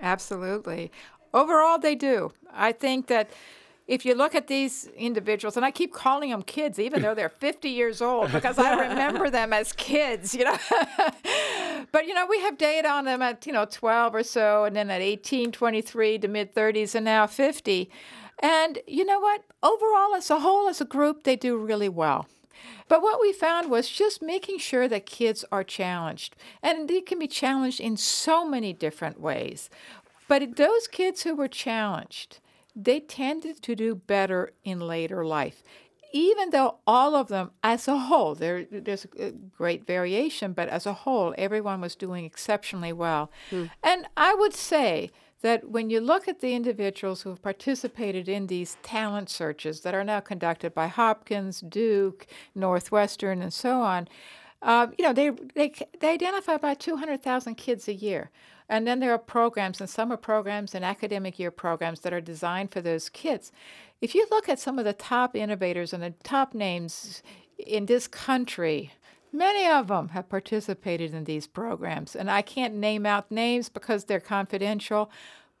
Absolutely. 0.00 0.90
Overall, 1.32 1.78
they 1.78 1.94
do. 1.94 2.32
I 2.52 2.72
think 2.72 3.06
that 3.06 3.30
if 3.86 4.04
you 4.06 4.14
look 4.14 4.36
at 4.36 4.46
these 4.46 4.86
individuals, 4.96 5.56
and 5.56 5.66
I 5.66 5.72
keep 5.72 5.92
calling 5.92 6.30
them 6.30 6.42
kids, 6.42 6.78
even 6.78 7.02
though 7.02 7.12
they're 7.14 7.28
50 7.28 7.68
years 7.68 8.00
old, 8.00 8.30
because 8.30 8.56
I 8.56 8.88
remember 8.88 9.30
them 9.38 9.52
as 9.52 9.72
kids, 9.72 10.32
you 10.32 10.44
know. 10.44 10.56
but, 11.92 12.06
you 12.06 12.14
know, 12.14 12.24
we 12.26 12.40
have 12.40 12.56
data 12.56 12.88
on 12.88 13.04
them 13.04 13.20
at, 13.20 13.46
you 13.46 13.52
know, 13.52 13.66
12 13.68 14.14
or 14.14 14.22
so, 14.22 14.64
and 14.64 14.76
then 14.76 14.90
at 14.90 15.00
18, 15.00 15.50
23 15.50 16.18
to 16.18 16.28
mid 16.28 16.54
30s, 16.54 16.94
and 16.94 17.04
now 17.04 17.26
50. 17.26 17.90
And 18.40 18.78
you 18.86 19.04
know 19.04 19.18
what? 19.18 19.42
Overall, 19.62 20.14
as 20.14 20.30
a 20.30 20.38
whole, 20.38 20.68
as 20.68 20.80
a 20.80 20.84
group, 20.84 21.24
they 21.24 21.36
do 21.36 21.56
really 21.56 21.88
well. 21.88 22.26
But 22.88 23.02
what 23.02 23.20
we 23.20 23.32
found 23.32 23.70
was 23.70 23.88
just 23.88 24.22
making 24.22 24.58
sure 24.58 24.88
that 24.88 25.06
kids 25.06 25.44
are 25.52 25.64
challenged. 25.64 26.36
And 26.62 26.88
they 26.88 27.00
can 27.00 27.18
be 27.18 27.28
challenged 27.28 27.80
in 27.80 27.96
so 27.96 28.46
many 28.46 28.72
different 28.72 29.20
ways. 29.20 29.70
But 30.28 30.56
those 30.56 30.86
kids 30.86 31.22
who 31.22 31.34
were 31.34 31.48
challenged, 31.48 32.38
they 32.76 33.00
tended 33.00 33.62
to 33.62 33.74
do 33.74 33.94
better 33.94 34.52
in 34.64 34.80
later 34.80 35.24
life. 35.24 35.62
Even 36.12 36.50
though 36.50 36.78
all 36.86 37.14
of 37.14 37.28
them, 37.28 37.52
as 37.62 37.86
a 37.86 37.96
whole, 37.96 38.34
there, 38.34 38.64
there's 38.64 39.06
a 39.18 39.30
great 39.30 39.86
variation, 39.86 40.52
but 40.52 40.68
as 40.68 40.86
a 40.86 40.92
whole, 40.92 41.34
everyone 41.38 41.80
was 41.80 41.94
doing 41.94 42.24
exceptionally 42.24 42.92
well. 42.92 43.30
Hmm. 43.50 43.66
And 43.82 44.06
I 44.16 44.34
would 44.34 44.54
say 44.54 45.10
that 45.42 45.70
when 45.70 45.90
you 45.90 46.00
look 46.00 46.28
at 46.28 46.40
the 46.40 46.54
individuals 46.54 47.22
who 47.22 47.30
have 47.30 47.42
participated 47.42 48.28
in 48.28 48.46
these 48.46 48.76
talent 48.82 49.30
searches 49.30 49.80
that 49.80 49.94
are 49.94 50.04
now 50.04 50.20
conducted 50.20 50.74
by 50.74 50.86
Hopkins, 50.88 51.60
Duke, 51.60 52.26
Northwestern, 52.54 53.42
and 53.42 53.52
so 53.52 53.80
on, 53.80 54.08
Uh, 54.62 54.88
you 54.98 55.04
know, 55.04 55.12
they, 55.14 55.30
they, 55.54 55.72
they 56.00 56.10
identify 56.10 56.52
about 56.54 56.78
200,000 56.80 57.54
kids 57.54 57.88
a 57.88 57.94
year. 57.94 58.30
And 58.68 58.86
then 58.86 59.00
there 59.00 59.12
are 59.12 59.18
programs 59.18 59.80
and 59.80 59.88
summer 59.90 60.16
programs 60.18 60.74
and 60.74 60.84
academic 60.84 61.38
year 61.38 61.50
programs 61.50 62.00
that 62.00 62.12
are 62.12 62.20
designed 62.20 62.70
for 62.70 62.82
those 62.82 63.08
kids. 63.08 63.52
If 64.00 64.14
you 64.14 64.26
look 64.30 64.48
at 64.48 64.58
some 64.60 64.78
of 64.78 64.84
the 64.84 64.92
top 64.92 65.34
innovators 65.34 65.92
and 65.92 66.02
the 66.02 66.14
top 66.22 66.54
names 66.54 67.22
in 67.56 67.86
this 67.86 68.06
country, 68.06 68.92
many 69.32 69.66
of 69.66 69.88
them 69.88 70.08
have 70.08 70.28
participated 70.28 71.14
in 71.14 71.24
these 71.24 71.46
programs. 71.46 72.14
And 72.16 72.30
I 72.30 72.42
can't 72.42 72.74
name 72.74 73.06
out 73.06 73.30
names 73.30 73.68
because 73.68 74.04
they're 74.04 74.20
confidential, 74.20 75.10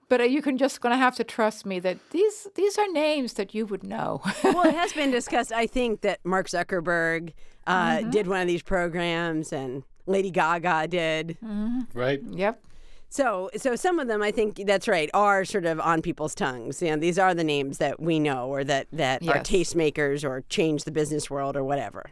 but 0.08 0.20
uh, 0.20 0.24
you 0.24 0.42
can 0.42 0.58
just 0.58 0.80
going 0.80 0.92
to 0.92 0.98
have 0.98 1.16
to 1.16 1.24
trust 1.24 1.64
me 1.64 1.78
that 1.80 1.98
these 2.10 2.48
these 2.54 2.76
are 2.78 2.88
names 2.88 3.34
that 3.34 3.54
you 3.54 3.64
would 3.66 3.84
know. 3.84 4.20
well, 4.44 4.66
it 4.66 4.74
has 4.74 4.92
been 4.92 5.10
discussed. 5.10 5.52
I 5.52 5.66
think 5.66 6.02
that 6.02 6.20
Mark 6.24 6.48
Zuckerberg 6.48 7.32
uh, 7.66 7.98
mm-hmm. 7.98 8.10
did 8.10 8.26
one 8.26 8.40
of 8.40 8.48
these 8.48 8.62
programs, 8.62 9.52
and 9.52 9.84
Lady 10.06 10.30
Gaga 10.30 10.88
did. 10.88 11.38
Mm-hmm. 11.42 11.98
Right. 11.98 12.20
Yep. 12.28 12.62
So, 13.12 13.50
so 13.56 13.74
some 13.74 13.98
of 13.98 14.06
them, 14.06 14.22
I 14.22 14.30
think 14.30 14.62
that's 14.66 14.86
right, 14.86 15.10
are 15.12 15.44
sort 15.44 15.64
of 15.64 15.80
on 15.80 16.00
people's 16.00 16.32
tongues. 16.32 16.80
You 16.80 16.90
know, 16.90 16.96
these 16.96 17.18
are 17.18 17.34
the 17.34 17.42
names 17.42 17.78
that 17.78 17.98
we 17.98 18.20
know, 18.20 18.48
or 18.48 18.62
that 18.64 18.86
that 18.92 19.22
yes. 19.22 19.34
are 19.34 19.40
tastemakers, 19.40 20.28
or 20.28 20.44
change 20.48 20.84
the 20.84 20.92
business 20.92 21.28
world, 21.28 21.56
or 21.56 21.64
whatever. 21.64 22.10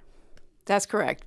That's 0.67 0.87
correct. 0.87 1.25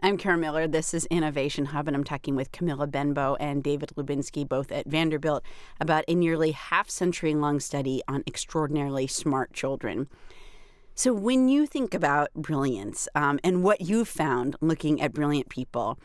I'm 0.00 0.16
Kara 0.16 0.38
Miller. 0.38 0.68
This 0.68 0.94
is 0.94 1.06
Innovation 1.06 1.64
Hub, 1.64 1.88
and 1.88 1.96
I'm 1.96 2.04
talking 2.04 2.36
with 2.36 2.52
Camilla 2.52 2.86
Benbow 2.86 3.34
and 3.40 3.64
David 3.64 3.90
Lubinski, 3.96 4.48
both 4.48 4.70
at 4.70 4.86
Vanderbilt, 4.86 5.42
about 5.80 6.04
a 6.06 6.14
nearly 6.14 6.52
half 6.52 6.88
century 6.88 7.34
long 7.34 7.58
study 7.58 8.00
on 8.06 8.22
extraordinarily 8.24 9.08
smart 9.08 9.52
children. 9.52 10.06
So, 10.94 11.12
when 11.12 11.48
you 11.48 11.66
think 11.66 11.94
about 11.94 12.32
brilliance 12.34 13.08
um, 13.16 13.40
and 13.42 13.64
what 13.64 13.80
you've 13.80 14.06
found 14.06 14.54
looking 14.60 15.00
at 15.00 15.12
brilliant 15.12 15.48
people, 15.48 15.98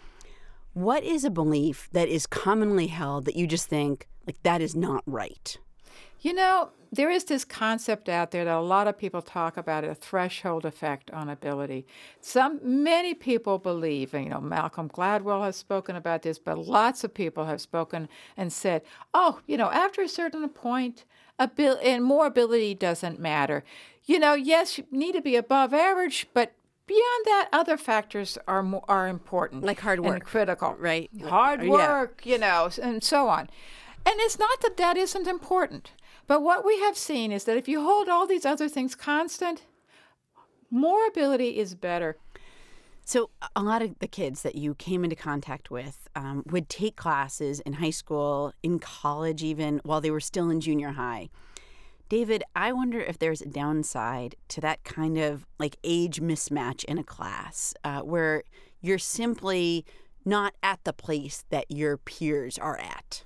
what 0.73 1.03
is 1.03 1.23
a 1.23 1.29
belief 1.29 1.87
that 1.91 2.09
is 2.09 2.25
commonly 2.25 2.87
held 2.87 3.25
that 3.25 3.35
you 3.35 3.45
just 3.45 3.67
think, 3.67 4.07
like, 4.25 4.41
that 4.41 4.59
is 4.59 4.75
not 4.75 5.03
right? 5.05 5.59
You 6.23 6.33
know, 6.33 6.69
there 6.89 7.11
is 7.11 7.25
this 7.25 7.43
concept 7.43 8.07
out 8.07 8.31
there 8.31 8.45
that 8.45 8.55
a 8.55 8.61
lot 8.61 8.87
of 8.87 8.97
people 8.97 9.21
talk 9.21 9.57
about 9.57 9.83
a 9.83 9.93
threshold 9.93 10.63
effect 10.63 11.11
on 11.11 11.27
ability. 11.27 11.85
Some 12.21 12.61
many 12.63 13.13
people 13.13 13.59
believe, 13.59 14.13
you 14.13 14.29
know, 14.29 14.39
Malcolm 14.39 14.89
Gladwell 14.89 15.43
has 15.43 15.57
spoken 15.57 15.97
about 15.97 16.21
this, 16.21 16.39
but 16.39 16.57
lots 16.57 17.03
of 17.03 17.13
people 17.13 17.45
have 17.45 17.59
spoken 17.59 18.07
and 18.37 18.53
said, 18.53 18.83
"Oh, 19.13 19.41
you 19.47 19.57
know, 19.57 19.69
after 19.69 20.01
a 20.01 20.07
certain 20.07 20.47
point, 20.47 21.03
abil- 21.37 21.79
and 21.83 22.05
more 22.05 22.25
ability 22.25 22.75
doesn't 22.75 23.19
matter. 23.19 23.65
You 24.05 24.17
know, 24.17 24.33
yes, 24.33 24.77
you 24.77 24.85
need 24.91 25.13
to 25.13 25.21
be 25.21 25.35
above 25.35 25.73
average, 25.73 26.27
but 26.33 26.53
beyond 26.87 27.25
that, 27.25 27.49
other 27.51 27.75
factors 27.75 28.37
are 28.47 28.63
more, 28.63 28.83
are 28.87 29.09
important, 29.09 29.63
like 29.63 29.81
hard 29.81 29.99
work, 29.99 30.13
and 30.13 30.23
critical, 30.23 30.75
right? 30.79 31.09
Hard 31.25 31.67
work, 31.67 32.21
yeah. 32.23 32.31
you 32.31 32.39
know, 32.39 32.69
and 32.81 33.03
so 33.03 33.27
on. 33.27 33.49
And 34.05 34.15
it's 34.19 34.37
not 34.37 34.61
that 34.61 34.77
that 34.77 34.97
isn't 34.97 35.27
important, 35.27 35.91
but 36.27 36.41
what 36.41 36.65
we 36.65 36.79
have 36.79 36.97
seen 36.97 37.31
is 37.31 37.43
that 37.45 37.57
if 37.57 37.67
you 37.67 37.81
hold 37.81 38.09
all 38.09 38.25
these 38.25 38.45
other 38.45 38.69
things 38.69 38.95
constant, 38.95 39.63
more 40.69 41.05
ability 41.07 41.57
is 41.57 41.75
better. 41.75 42.17
So, 43.05 43.29
a 43.53 43.61
lot 43.61 43.81
of 43.81 43.99
the 43.99 44.07
kids 44.07 44.43
that 44.43 44.55
you 44.55 44.75
came 44.75 45.03
into 45.03 45.15
contact 45.15 45.69
with 45.69 46.07
um, 46.15 46.43
would 46.47 46.69
take 46.69 46.95
classes 46.95 47.59
in 47.59 47.73
high 47.73 47.89
school, 47.89 48.53
in 48.63 48.79
college, 48.79 49.43
even 49.43 49.81
while 49.83 49.99
they 49.99 50.11
were 50.11 50.21
still 50.21 50.49
in 50.49 50.61
junior 50.61 50.91
high. 50.91 51.29
David, 52.07 52.43
I 52.55 52.71
wonder 52.71 53.01
if 53.01 53.19
there's 53.19 53.41
a 53.41 53.47
downside 53.47 54.35
to 54.49 54.61
that 54.61 54.83
kind 54.83 55.17
of 55.17 55.45
like 55.59 55.77
age 55.83 56.21
mismatch 56.21 56.85
in 56.85 56.97
a 56.97 57.03
class 57.03 57.73
uh, 57.83 58.01
where 58.01 58.43
you're 58.81 58.99
simply 58.99 59.85
not 60.23 60.53
at 60.63 60.83
the 60.83 60.93
place 60.93 61.43
that 61.49 61.65
your 61.69 61.97
peers 61.97 62.57
are 62.57 62.77
at. 62.77 63.23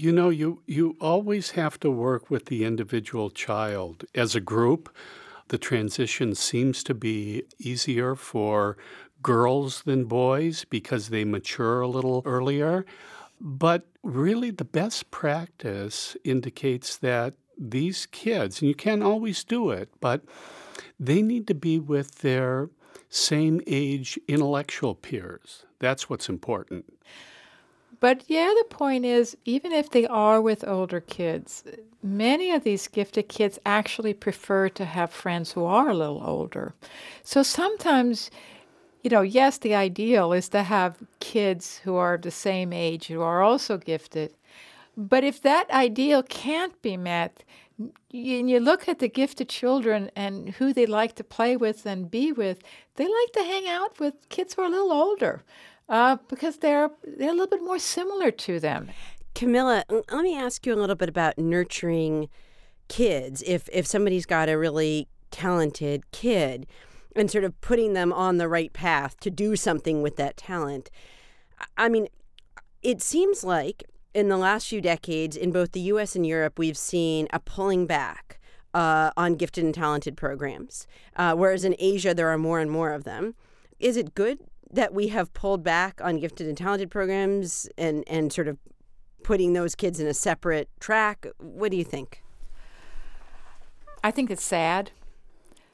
You 0.00 0.12
know, 0.12 0.28
you, 0.28 0.62
you 0.64 0.96
always 1.00 1.50
have 1.62 1.80
to 1.80 1.90
work 1.90 2.30
with 2.30 2.44
the 2.44 2.64
individual 2.64 3.30
child. 3.30 4.04
As 4.14 4.36
a 4.36 4.40
group, 4.40 4.94
the 5.48 5.58
transition 5.58 6.36
seems 6.36 6.84
to 6.84 6.94
be 6.94 7.42
easier 7.58 8.14
for 8.14 8.76
girls 9.24 9.82
than 9.82 10.04
boys 10.04 10.64
because 10.70 11.08
they 11.08 11.24
mature 11.24 11.80
a 11.80 11.88
little 11.88 12.22
earlier. 12.24 12.86
But 13.40 13.88
really, 14.04 14.52
the 14.52 14.64
best 14.64 15.10
practice 15.10 16.16
indicates 16.22 16.96
that 16.98 17.34
these 17.58 18.06
kids, 18.06 18.60
and 18.60 18.68
you 18.68 18.76
can't 18.76 19.02
always 19.02 19.42
do 19.42 19.70
it, 19.70 19.88
but 19.98 20.22
they 21.00 21.22
need 21.22 21.48
to 21.48 21.56
be 21.56 21.80
with 21.80 22.18
their 22.18 22.70
same 23.08 23.60
age 23.66 24.16
intellectual 24.28 24.94
peers. 24.94 25.64
That's 25.80 26.08
what's 26.08 26.28
important. 26.28 26.84
But 28.00 28.24
yeah, 28.28 28.52
the 28.56 28.74
point 28.74 29.04
is, 29.04 29.36
even 29.44 29.72
if 29.72 29.90
they 29.90 30.06
are 30.06 30.40
with 30.40 30.66
older 30.66 31.00
kids, 31.00 31.64
many 32.02 32.52
of 32.52 32.62
these 32.62 32.86
gifted 32.86 33.28
kids 33.28 33.58
actually 33.66 34.14
prefer 34.14 34.68
to 34.70 34.84
have 34.84 35.10
friends 35.10 35.52
who 35.52 35.64
are 35.64 35.88
a 35.88 35.94
little 35.94 36.22
older. 36.24 36.74
So 37.24 37.42
sometimes, 37.42 38.30
you 39.02 39.10
know, 39.10 39.22
yes, 39.22 39.58
the 39.58 39.74
ideal 39.74 40.32
is 40.32 40.48
to 40.50 40.62
have 40.62 40.98
kids 41.18 41.78
who 41.78 41.96
are 41.96 42.16
the 42.16 42.30
same 42.30 42.72
age 42.72 43.06
who 43.06 43.20
are 43.20 43.42
also 43.42 43.78
gifted. 43.78 44.34
But 44.96 45.24
if 45.24 45.42
that 45.42 45.70
ideal 45.70 46.22
can't 46.22 46.80
be 46.82 46.96
met, 46.96 47.42
and 47.78 48.50
you 48.50 48.58
look 48.58 48.88
at 48.88 48.98
the 48.98 49.08
gifted 49.08 49.48
children 49.48 50.10
and 50.16 50.50
who 50.50 50.72
they 50.72 50.86
like 50.86 51.14
to 51.16 51.24
play 51.24 51.56
with 51.56 51.86
and 51.86 52.10
be 52.10 52.32
with, 52.32 52.60
they 52.96 53.04
like 53.04 53.32
to 53.34 53.42
hang 53.44 53.68
out 53.68 54.00
with 54.00 54.28
kids 54.28 54.54
who 54.54 54.62
are 54.62 54.66
a 54.66 54.70
little 54.70 54.92
older 54.92 55.44
uh, 55.88 56.16
because 56.28 56.58
they're 56.58 56.90
they're 57.04 57.30
a 57.30 57.32
little 57.32 57.46
bit 57.46 57.62
more 57.62 57.78
similar 57.78 58.30
to 58.30 58.60
them. 58.60 58.90
Camilla, 59.34 59.84
let 59.88 60.22
me 60.22 60.36
ask 60.36 60.66
you 60.66 60.74
a 60.74 60.76
little 60.76 60.96
bit 60.96 61.08
about 61.08 61.38
nurturing 61.38 62.28
kids. 62.88 63.42
If 63.46 63.68
if 63.72 63.86
somebody's 63.86 64.26
got 64.26 64.48
a 64.48 64.58
really 64.58 65.08
talented 65.30 66.10
kid 66.10 66.66
and 67.14 67.30
sort 67.30 67.44
of 67.44 67.58
putting 67.60 67.92
them 67.92 68.12
on 68.12 68.38
the 68.38 68.48
right 68.48 68.72
path 68.72 69.18
to 69.20 69.30
do 69.30 69.56
something 69.56 70.02
with 70.02 70.16
that 70.16 70.36
talent, 70.36 70.90
I 71.76 71.88
mean, 71.88 72.08
it 72.82 73.02
seems 73.02 73.44
like 73.44 73.84
in 74.14 74.28
the 74.28 74.36
last 74.36 74.68
few 74.68 74.80
decades, 74.80 75.36
in 75.36 75.52
both 75.52 75.72
the 75.72 75.80
US 75.80 76.16
and 76.16 76.26
Europe, 76.26 76.58
we've 76.58 76.78
seen 76.78 77.28
a 77.32 77.38
pulling 77.38 77.86
back 77.86 78.40
uh, 78.74 79.10
on 79.16 79.34
gifted 79.34 79.64
and 79.64 79.74
talented 79.74 80.16
programs, 80.16 80.86
uh, 81.16 81.34
whereas 81.34 81.64
in 81.64 81.74
Asia, 81.78 82.14
there 82.14 82.28
are 82.28 82.38
more 82.38 82.60
and 82.60 82.70
more 82.70 82.92
of 82.92 83.04
them. 83.04 83.34
Is 83.78 83.96
it 83.96 84.14
good 84.14 84.40
that 84.70 84.92
we 84.92 85.08
have 85.08 85.32
pulled 85.32 85.62
back 85.62 86.00
on 86.02 86.18
gifted 86.18 86.46
and 86.46 86.56
talented 86.56 86.90
programs 86.90 87.68
and, 87.78 88.04
and 88.06 88.32
sort 88.32 88.48
of 88.48 88.58
putting 89.22 89.52
those 89.52 89.74
kids 89.74 90.00
in 90.00 90.06
a 90.06 90.14
separate 90.14 90.68
track? 90.80 91.26
What 91.38 91.70
do 91.70 91.76
you 91.76 91.84
think? 91.84 92.22
I 94.02 94.10
think 94.10 94.30
it's 94.30 94.44
sad. 94.44 94.90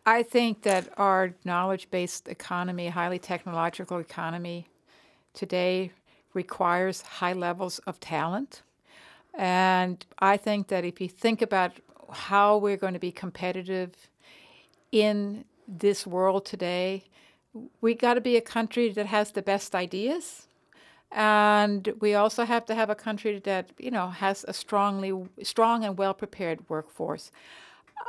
I 0.06 0.22
think 0.22 0.62
that 0.62 0.88
our 0.98 1.34
knowledge 1.44 1.90
based 1.90 2.28
economy, 2.28 2.88
highly 2.88 3.18
technological 3.18 3.98
economy 3.98 4.68
today, 5.32 5.92
requires 6.34 7.00
high 7.00 7.32
levels 7.32 7.78
of 7.80 8.00
talent. 8.00 8.62
And 9.32 10.04
I 10.18 10.36
think 10.36 10.68
that 10.68 10.84
if 10.84 11.00
you 11.00 11.08
think 11.08 11.42
about 11.42 11.72
how 12.12 12.58
we're 12.58 12.76
going 12.76 12.92
to 12.94 13.00
be 13.00 13.12
competitive 13.12 13.92
in 14.92 15.44
this 15.66 16.06
world 16.06 16.44
today, 16.44 17.04
we 17.80 17.94
got 17.94 18.14
to 18.14 18.20
be 18.20 18.36
a 18.36 18.40
country 18.40 18.90
that 18.90 19.06
has 19.06 19.30
the 19.30 19.42
best 19.42 19.74
ideas. 19.74 20.46
And 21.12 21.94
we 22.00 22.14
also 22.14 22.44
have 22.44 22.64
to 22.66 22.74
have 22.74 22.90
a 22.90 22.94
country 22.94 23.38
that, 23.44 23.70
you 23.78 23.90
know, 23.90 24.08
has 24.08 24.44
a 24.48 24.52
strongly 24.52 25.12
strong 25.42 25.84
and 25.84 25.96
well 25.96 26.14
prepared 26.14 26.68
workforce. 26.68 27.30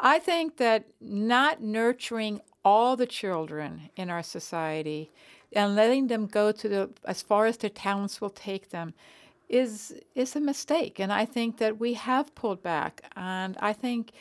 I 0.02 0.20
think 0.20 0.58
that 0.58 0.86
not 1.00 1.62
nurturing 1.62 2.42
all 2.64 2.96
the 2.96 3.06
children 3.06 3.90
in 3.96 4.10
our 4.10 4.24
society 4.24 5.12
and 5.54 5.76
letting 5.76 6.08
them 6.08 6.26
go 6.26 6.52
to 6.52 6.68
the 6.68 6.90
as 7.06 7.22
far 7.22 7.46
as 7.46 7.58
their 7.58 7.70
talents 7.70 8.20
will 8.20 8.32
take 8.32 8.72
them 8.72 8.94
is 9.48 9.94
is 10.16 10.36
a 10.36 10.40
mistake 10.40 11.00
and 11.00 11.14
i 11.14 11.24
think 11.24 11.60
that 11.60 11.80
we 11.80 11.94
have 11.94 12.34
pulled 12.34 12.64
back 12.64 13.04
and 13.16 13.56
i 13.60 13.72
think 13.72 14.12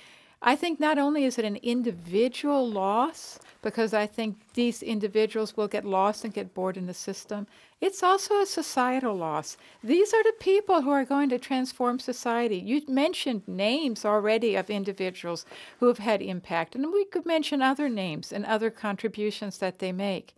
i 0.44 0.54
think 0.54 0.78
not 0.78 0.98
only 0.98 1.24
is 1.24 1.38
it 1.38 1.44
an 1.44 1.56
individual 1.56 2.68
loss 2.68 3.40
because 3.62 3.92
i 3.92 4.06
think 4.06 4.36
these 4.54 4.82
individuals 4.82 5.56
will 5.56 5.68
get 5.68 5.84
lost 5.84 6.24
and 6.24 6.32
get 6.32 6.54
bored 6.54 6.76
in 6.76 6.86
the 6.86 6.94
system 6.94 7.46
it's 7.84 8.02
also 8.02 8.40
a 8.40 8.46
societal 8.46 9.14
loss. 9.14 9.58
These 9.82 10.14
are 10.14 10.22
the 10.22 10.32
people 10.40 10.80
who 10.80 10.90
are 10.90 11.04
going 11.04 11.28
to 11.28 11.38
transform 11.38 11.98
society. 11.98 12.56
You 12.56 12.80
mentioned 12.88 13.42
names 13.46 14.06
already 14.06 14.54
of 14.54 14.70
individuals 14.70 15.44
who 15.80 15.88
have 15.88 15.98
had 15.98 16.22
impact 16.22 16.74
and 16.74 16.90
we 16.90 17.04
could 17.04 17.26
mention 17.26 17.60
other 17.60 17.90
names 17.90 18.32
and 18.32 18.46
other 18.46 18.70
contributions 18.70 19.58
that 19.58 19.80
they 19.80 19.92
make. 19.92 20.34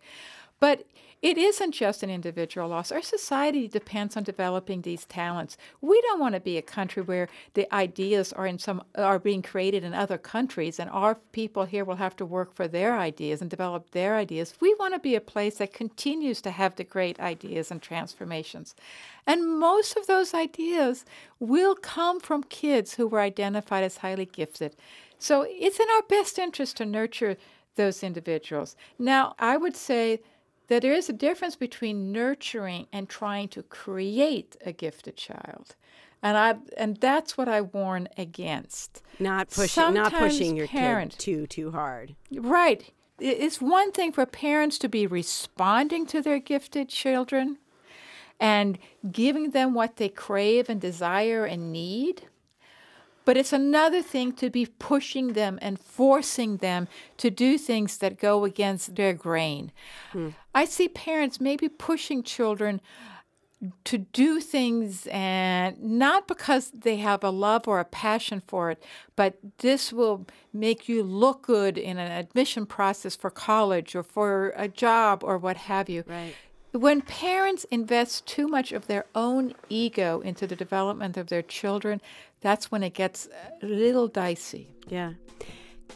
But 0.59 0.85
it 1.21 1.37
isn't 1.37 1.71
just 1.71 2.03
an 2.03 2.11
individual 2.11 2.67
loss. 2.67 2.91
Our 2.91 3.01
society 3.01 3.67
depends 3.67 4.15
on 4.15 4.23
developing 4.23 4.81
these 4.81 5.05
talents. 5.05 5.57
We 5.81 5.99
don't 6.01 6.19
want 6.19 6.35
to 6.35 6.39
be 6.39 6.57
a 6.57 6.61
country 6.61 7.01
where 7.01 7.27
the 7.55 7.73
ideas 7.73 8.31
are 8.33 8.45
in 8.45 8.59
some 8.59 8.83
are 8.95 9.17
being 9.17 9.41
created 9.41 9.83
in 9.83 9.95
other 9.95 10.19
countries 10.19 10.79
and 10.79 10.89
our 10.91 11.15
people 11.31 11.65
here 11.65 11.83
will 11.83 11.95
have 11.95 12.15
to 12.17 12.25
work 12.25 12.53
for 12.53 12.67
their 12.67 12.99
ideas 12.99 13.41
and 13.41 13.49
develop 13.49 13.89
their 13.91 14.15
ideas. 14.15 14.53
We 14.59 14.75
want 14.75 14.93
to 14.93 14.99
be 14.99 15.15
a 15.15 15.21
place 15.21 15.57
that 15.57 15.73
continues 15.73 16.39
to 16.41 16.51
have 16.51 16.75
the 16.75 16.83
great 16.83 17.19
ideas 17.19 17.71
and 17.71 17.81
transformations. 17.81 18.75
And 19.25 19.59
most 19.59 19.97
of 19.97 20.05
those 20.05 20.35
ideas 20.35 21.03
will 21.39 21.75
come 21.75 22.19
from 22.19 22.43
kids 22.43 22.93
who 22.93 23.07
were 23.07 23.21
identified 23.21 23.83
as 23.83 23.97
highly 23.97 24.25
gifted. 24.25 24.75
So 25.17 25.47
it's 25.49 25.79
in 25.79 25.87
our 25.95 26.03
best 26.03 26.37
interest 26.37 26.77
to 26.77 26.85
nurture 26.85 27.37
those 27.75 28.03
individuals. 28.03 28.75
Now, 28.99 29.35
I 29.39 29.57
would 29.57 29.75
say 29.75 30.19
that 30.67 30.81
there 30.81 30.93
is 30.93 31.09
a 31.09 31.13
difference 31.13 31.55
between 31.55 32.11
nurturing 32.11 32.87
and 32.91 33.09
trying 33.09 33.47
to 33.49 33.63
create 33.63 34.55
a 34.65 34.71
gifted 34.71 35.15
child. 35.15 35.75
And 36.21 36.37
I 36.37 36.55
and 36.75 36.97
that's 36.97 37.37
what 37.37 37.47
I 37.47 37.61
warn 37.61 38.09
against. 38.17 39.01
Not 39.19 39.49
pushing 39.49 39.93
not 39.93 40.13
pushing 40.13 40.55
your 40.55 40.67
parent, 40.67 41.13
kid 41.13 41.19
too 41.19 41.47
too 41.47 41.71
hard. 41.71 42.15
Right. 42.31 42.91
It's 43.19 43.61
one 43.61 43.91
thing 43.91 44.11
for 44.11 44.25
parents 44.25 44.77
to 44.79 44.89
be 44.89 45.07
responding 45.07 46.05
to 46.07 46.21
their 46.21 46.39
gifted 46.39 46.89
children 46.89 47.57
and 48.39 48.77
giving 49.11 49.51
them 49.51 49.73
what 49.73 49.97
they 49.97 50.09
crave 50.09 50.69
and 50.69 50.79
desire 50.79 51.45
and 51.45 51.71
need. 51.71 52.23
But 53.27 53.35
it's 53.35 53.51
another 53.51 54.01
thing 54.01 54.31
to 54.35 54.49
be 54.49 54.65
pushing 54.65 55.33
them 55.33 55.59
and 55.61 55.77
forcing 55.77 56.57
them 56.57 56.87
to 57.17 57.29
do 57.29 57.57
things 57.57 57.97
that 57.97 58.17
go 58.17 58.45
against 58.45 58.95
their 58.95 59.11
grain. 59.11 59.73
Hmm. 60.13 60.29
I 60.55 60.63
see 60.63 60.87
parents 60.87 61.41
maybe 61.41 61.67
pushing 61.67 62.23
children 62.23 62.79
to 63.83 63.97
do 63.97 64.39
things 64.39 65.09
and 65.11 65.77
not 65.83 66.29
because 66.29 66.71
they 66.71 66.97
have 66.97 67.21
a 67.21 67.29
love 67.29 67.67
or 67.67 67.81
a 67.81 67.85
passion 67.85 68.41
for 68.47 68.71
it, 68.71 68.81
but 69.17 69.37
this 69.57 69.91
will 69.91 70.25
make 70.53 70.87
you 70.87 71.03
look 71.03 71.41
good 71.41 71.77
in 71.77 71.97
an 71.97 72.09
admission 72.09 72.65
process 72.65 73.17
for 73.17 73.29
college 73.29 73.93
or 73.93 74.03
for 74.03 74.53
a 74.55 74.69
job 74.69 75.21
or 75.21 75.37
what 75.37 75.57
have 75.57 75.89
you. 75.89 76.05
Right. 76.07 76.33
When 76.77 77.01
parents 77.01 77.63
invest 77.71 78.27
too 78.27 78.47
much 78.47 78.71
of 78.71 78.85
their 78.85 79.05
own 79.15 79.55
ego 79.67 80.19
into 80.19 80.45
the 80.45 80.55
development 80.55 81.17
of 81.17 81.25
their 81.25 81.41
children, 81.41 81.99
that's 82.41 82.71
when 82.71 82.83
it 82.83 82.93
gets 82.93 83.27
a 83.63 83.65
little 83.65 84.07
dicey. 84.07 84.69
Yeah. 84.87 85.13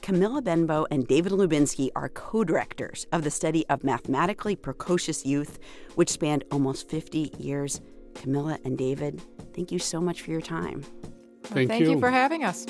Camilla 0.02 0.42
Benbow 0.42 0.88
and 0.90 1.08
David 1.08 1.34
Lubinski 1.34 1.92
are 1.96 2.10
co 2.10 2.44
directors 2.44 3.06
of 3.12 3.24
the 3.24 3.30
study 3.30 3.64
of 3.70 3.84
mathematically 3.84 4.56
precocious 4.56 5.24
youth, 5.24 5.60
which 5.94 6.10
spanned 6.10 6.46
almost 6.52 6.90
50 6.90 7.32
years. 7.38 7.80
Camilla 8.16 8.58
and 8.66 8.76
David, 8.76 9.22
thank 9.54 9.72
you 9.72 9.78
so 9.78 10.02
much 10.02 10.24
for 10.24 10.32
your 10.32 10.42
time. 10.42 10.82
Well, 10.82 11.54
thank, 11.54 11.70
thank 11.70 11.84
you. 11.84 11.92
you 11.92 12.00
for 12.00 12.10
having 12.10 12.44
us. 12.44 12.66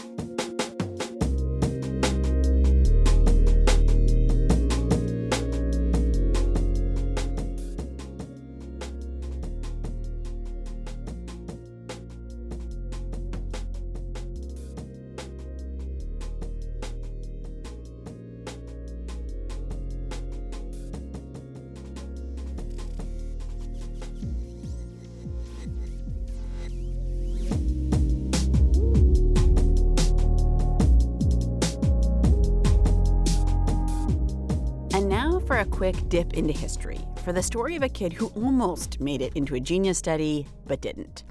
Quick 35.82 36.10
dip 36.10 36.36
into 36.36 36.54
history 36.54 37.00
for 37.24 37.34
the 37.34 37.42
story 37.42 37.76
of 37.76 37.82
a 37.82 37.90
kid 37.90 38.14
who 38.14 38.28
almost 38.36 39.00
made 39.00 39.20
it 39.20 39.34
into 39.34 39.56
a 39.56 39.60
genius 39.60 39.98
study 39.98 40.46
but 40.68 40.80
didn't. 40.80 41.24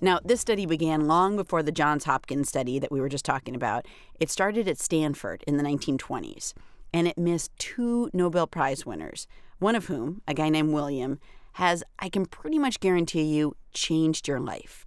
Now, 0.00 0.18
this 0.24 0.40
study 0.40 0.64
began 0.64 1.06
long 1.06 1.36
before 1.36 1.62
the 1.62 1.72
Johns 1.72 2.04
Hopkins 2.04 2.48
study 2.48 2.78
that 2.78 2.90
we 2.90 3.02
were 3.02 3.10
just 3.10 3.26
talking 3.26 3.54
about. 3.54 3.86
It 4.18 4.30
started 4.30 4.66
at 4.66 4.78
Stanford 4.78 5.44
in 5.46 5.58
the 5.58 5.62
1920s, 5.62 6.54
and 6.94 7.06
it 7.06 7.18
missed 7.18 7.50
two 7.58 8.08
Nobel 8.14 8.46
Prize 8.46 8.86
winners, 8.86 9.26
one 9.58 9.74
of 9.74 9.88
whom, 9.88 10.22
a 10.26 10.32
guy 10.32 10.48
named 10.48 10.72
William, 10.72 11.18
has, 11.56 11.84
I 11.98 12.08
can 12.08 12.24
pretty 12.24 12.58
much 12.58 12.80
guarantee 12.80 13.24
you, 13.24 13.56
changed 13.74 14.26
your 14.26 14.40
life. 14.40 14.86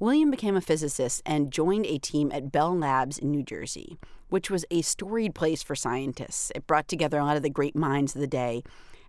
William 0.00 0.32
became 0.32 0.56
a 0.56 0.60
physicist 0.60 1.22
and 1.24 1.52
joined 1.52 1.86
a 1.86 1.98
team 1.98 2.32
at 2.32 2.50
Bell 2.50 2.76
Labs 2.76 3.18
in 3.18 3.30
New 3.30 3.44
Jersey 3.44 3.98
which 4.30 4.48
was 4.48 4.64
a 4.70 4.80
storied 4.80 5.34
place 5.34 5.62
for 5.62 5.74
scientists. 5.74 6.50
It 6.54 6.66
brought 6.66 6.88
together 6.88 7.18
a 7.18 7.24
lot 7.24 7.36
of 7.36 7.42
the 7.42 7.50
great 7.50 7.76
minds 7.76 8.14
of 8.14 8.20
the 8.20 8.26
day. 8.26 8.62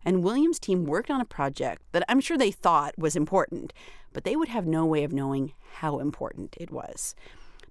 And 0.04 0.24
Williams' 0.24 0.60
team 0.60 0.84
worked 0.84 1.12
on 1.12 1.22
a 1.22 1.26
project 1.26 1.84
that 1.92 2.04
I'm 2.10 2.20
sure 2.20 2.38
they 2.38 2.52
thought 2.52 2.98
was 2.98 3.16
important, 3.16 3.72
but 4.14 4.24
they 4.24 4.36
would 4.36 4.50
have 4.50 4.66
no 4.66 4.84
way 4.84 5.04
of 5.04 5.14
knowing 5.14 5.54
how 5.76 6.00
important 6.00 6.58
it 6.60 6.72
was. 6.72 7.16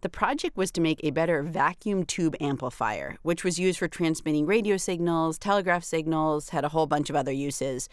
The 0.03 0.09
project 0.09 0.57
was 0.57 0.71
to 0.73 0.81
make 0.81 1.01
a 1.03 1.11
better 1.11 1.43
vacuum 1.43 2.05
tube 2.05 2.37
amplifier, 2.41 3.19
which 3.23 3.45
was 3.45 3.59
used 3.59 3.81
for 3.81 3.89
transmitting 3.89 4.47
radio 4.47 4.77
signals, 4.77 5.39
telegraph 5.39 5.85
signals, 5.85 6.51
had 6.51 6.65
a 6.65 6.69
whole 6.69 6.87
bunch 6.87 7.11
of 7.11 7.17
other 7.17 7.33
uses. 7.33 7.89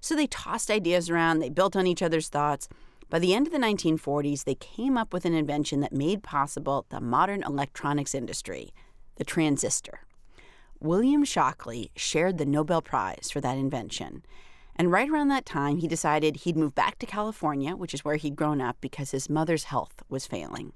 So 0.00 0.14
they 0.14 0.26
tossed 0.26 0.70
ideas 0.70 1.08
around, 1.08 1.38
they 1.38 1.48
built 1.48 1.76
on 1.76 1.86
each 1.86 2.02
other's 2.02 2.28
thoughts. 2.28 2.68
By 3.08 3.20
the 3.20 3.34
end 3.34 3.46
of 3.46 3.52
the 3.52 3.58
1940s, 3.60 4.44
they 4.44 4.56
came 4.56 4.98
up 4.98 5.12
with 5.12 5.24
an 5.24 5.34
invention 5.34 5.80
that 5.80 5.92
made 5.92 6.24
possible 6.24 6.86
the 6.88 7.00
modern 7.00 7.42
electronics 7.44 8.14
industry 8.14 8.72
the 9.16 9.24
transistor. 9.24 10.00
William 10.80 11.24
Shockley 11.24 11.90
shared 11.96 12.36
the 12.36 12.44
Nobel 12.44 12.82
Prize 12.82 13.30
for 13.30 13.40
that 13.40 13.56
invention. 13.56 14.22
And 14.74 14.92
right 14.92 15.08
around 15.08 15.28
that 15.28 15.46
time, 15.46 15.78
he 15.78 15.88
decided 15.88 16.36
he'd 16.36 16.56
move 16.56 16.74
back 16.74 16.98
to 16.98 17.06
California, 17.06 17.74
which 17.74 17.94
is 17.94 18.04
where 18.04 18.16
he'd 18.16 18.36
grown 18.36 18.60
up, 18.60 18.76
because 18.82 19.12
his 19.12 19.30
mother's 19.30 19.64
health 19.64 20.02
was 20.10 20.26
failing. 20.26 20.72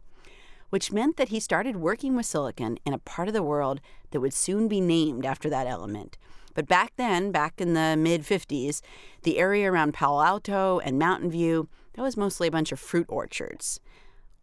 Which 0.70 0.92
meant 0.92 1.18
that 1.18 1.28
he 1.28 1.38
started 1.38 1.76
working 1.76 2.16
with 2.16 2.24
silicon 2.24 2.78
in 2.86 2.94
a 2.94 2.98
part 2.98 3.28
of 3.28 3.34
the 3.34 3.42
world 3.42 3.80
that 4.12 4.20
would 4.20 4.32
soon 4.32 4.68
be 4.68 4.80
named 4.80 5.26
after 5.26 5.50
that 5.50 5.66
element. 5.66 6.16
But 6.54 6.66
back 6.66 6.92
then, 6.96 7.30
back 7.30 7.60
in 7.60 7.74
the 7.74 7.96
mid 7.98 8.22
50s, 8.22 8.80
the 9.22 9.38
area 9.38 9.70
around 9.70 9.92
Palo 9.92 10.22
Alto 10.24 10.78
and 10.78 10.98
Mountain 10.98 11.30
View, 11.30 11.68
that 11.94 12.02
was 12.02 12.16
mostly 12.16 12.48
a 12.48 12.52
bunch 12.52 12.72
of 12.72 12.80
fruit 12.80 13.06
orchards. 13.08 13.80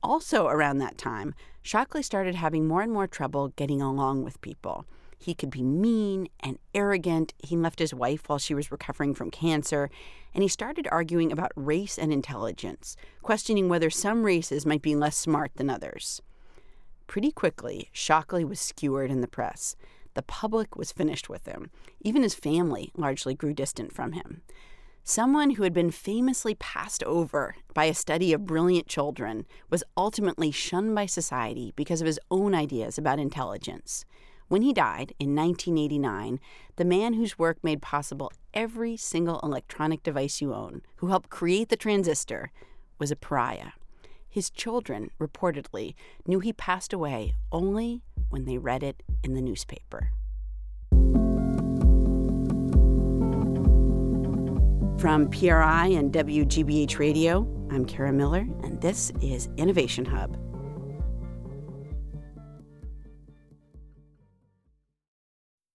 Also, 0.03 0.47
around 0.47 0.77
that 0.77 0.97
time, 0.97 1.33
Shockley 1.61 2.03
started 2.03 2.35
having 2.35 2.67
more 2.67 2.81
and 2.81 2.91
more 2.91 3.07
trouble 3.07 3.49
getting 3.49 3.81
along 3.81 4.23
with 4.23 4.41
people. 4.41 4.85
He 5.17 5.33
could 5.33 5.49
be 5.49 5.63
mean 5.63 6.29
and 6.39 6.59
arrogant. 6.75 7.33
He 7.39 7.57
left 7.57 7.79
his 7.79 7.93
wife 7.93 8.23
while 8.27 8.37
she 8.37 8.53
was 8.53 8.71
recovering 8.71 9.15
from 9.15 9.31
cancer, 9.31 9.89
and 10.33 10.43
he 10.43 10.47
started 10.47 10.87
arguing 10.91 11.31
about 11.31 11.51
race 11.55 11.97
and 11.97 12.13
intelligence, 12.13 12.95
questioning 13.23 13.67
whether 13.67 13.89
some 13.89 14.23
races 14.23 14.65
might 14.65 14.83
be 14.83 14.95
less 14.95 15.17
smart 15.17 15.51
than 15.55 15.69
others. 15.69 16.21
Pretty 17.07 17.31
quickly, 17.31 17.89
Shockley 17.91 18.45
was 18.45 18.59
skewered 18.59 19.09
in 19.09 19.21
the 19.21 19.27
press. 19.27 19.75
The 20.13 20.21
public 20.21 20.75
was 20.75 20.91
finished 20.91 21.29
with 21.29 21.45
him. 21.45 21.71
Even 22.01 22.21
his 22.21 22.35
family 22.35 22.91
largely 22.95 23.33
grew 23.33 23.53
distant 23.53 23.93
from 23.93 24.11
him. 24.11 24.41
Someone 25.09 25.51
who 25.51 25.63
had 25.63 25.71
been 25.71 25.89
famously 25.89 26.53
passed 26.55 27.01
over 27.05 27.55
by 27.73 27.85
a 27.85 27.93
study 27.93 28.33
of 28.33 28.45
brilliant 28.45 28.87
children 28.87 29.45
was 29.69 29.81
ultimately 29.95 30.51
shunned 30.51 30.95
by 30.95 31.05
society 31.05 31.71
because 31.77 32.01
of 32.01 32.07
his 32.07 32.19
own 32.29 32.53
ideas 32.53 32.97
about 32.97 33.17
intelligence. 33.17 34.03
When 34.49 34.63
he 34.63 34.73
died 34.73 35.13
in 35.17 35.33
1989, 35.33 36.41
the 36.75 36.83
man 36.83 37.13
whose 37.13 37.39
work 37.39 37.57
made 37.63 37.81
possible 37.81 38.33
every 38.53 38.97
single 38.97 39.39
electronic 39.43 40.03
device 40.03 40.41
you 40.41 40.53
own, 40.53 40.81
who 40.97 41.07
helped 41.07 41.29
create 41.29 41.69
the 41.69 41.77
transistor, 41.77 42.51
was 42.99 43.09
a 43.09 43.15
pariah. 43.15 43.71
His 44.27 44.49
children, 44.49 45.11
reportedly, 45.21 45.95
knew 46.25 46.41
he 46.41 46.51
passed 46.51 46.91
away 46.91 47.33
only 47.49 48.01
when 48.29 48.43
they 48.43 48.57
read 48.57 48.83
it 48.83 49.03
in 49.23 49.35
the 49.35 49.41
newspaper. 49.41 50.11
From 54.99 55.29
PRI 55.29 55.87
and 55.89 56.11
WGBH 56.11 56.97
Radio, 56.97 57.47
I'm 57.69 57.85
Kara 57.85 58.11
Miller, 58.11 58.47
and 58.63 58.81
this 58.81 59.11
is 59.21 59.47
Innovation 59.55 60.05
Hub. 60.05 60.35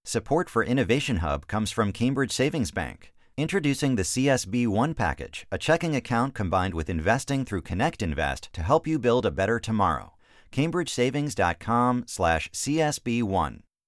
Support 0.04 0.50
for 0.50 0.64
Innovation 0.64 1.18
Hub 1.18 1.46
comes 1.46 1.70
from 1.70 1.92
Cambridge 1.92 2.32
Savings 2.32 2.72
Bank. 2.72 3.12
Introducing 3.36 3.94
the 3.94 4.02
CSB 4.02 4.66
One 4.66 4.92
package, 4.92 5.46
a 5.52 5.58
checking 5.58 5.94
account 5.94 6.34
combined 6.34 6.74
with 6.74 6.90
investing 6.90 7.44
through 7.44 7.62
Connect 7.62 8.02
Invest 8.02 8.52
to 8.54 8.62
help 8.62 8.88
you 8.88 8.98
build 8.98 9.24
a 9.24 9.30
better 9.30 9.60
tomorrow. 9.60 10.14
CambridgeSavings.com/slash 10.50 12.50
CSB1. 12.50 13.60